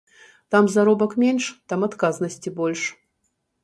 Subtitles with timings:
[0.55, 2.81] Там заробак менш, там адказнасці больш.